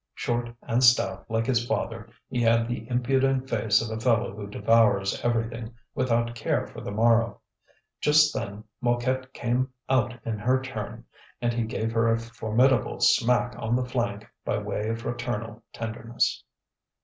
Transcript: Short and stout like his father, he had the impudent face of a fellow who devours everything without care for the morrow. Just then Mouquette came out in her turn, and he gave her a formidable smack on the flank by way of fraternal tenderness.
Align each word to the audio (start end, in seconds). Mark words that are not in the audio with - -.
Short 0.15 0.49
and 0.63 0.83
stout 0.83 1.29
like 1.29 1.45
his 1.45 1.63
father, 1.67 2.09
he 2.27 2.41
had 2.41 2.67
the 2.67 2.89
impudent 2.89 3.47
face 3.47 3.83
of 3.83 3.95
a 3.95 4.01
fellow 4.01 4.35
who 4.35 4.47
devours 4.49 5.21
everything 5.23 5.75
without 5.93 6.33
care 6.33 6.65
for 6.65 6.81
the 6.81 6.89
morrow. 6.89 7.39
Just 7.99 8.33
then 8.33 8.63
Mouquette 8.81 9.31
came 9.31 9.69
out 9.89 10.15
in 10.25 10.39
her 10.39 10.59
turn, 10.59 11.05
and 11.39 11.53
he 11.53 11.61
gave 11.65 11.91
her 11.91 12.11
a 12.11 12.17
formidable 12.17 12.99
smack 12.99 13.53
on 13.59 13.75
the 13.75 13.85
flank 13.85 14.25
by 14.43 14.57
way 14.57 14.89
of 14.89 15.01
fraternal 15.03 15.61
tenderness. 15.71 16.45